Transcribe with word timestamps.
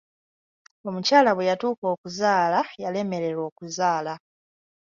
Omukyala 0.87 1.29
bwe 1.33 1.47
yatuuka 1.49 1.85
okuzaala 1.93 2.59
yalemererwa 2.83 3.43
okuzaala. 3.49 4.13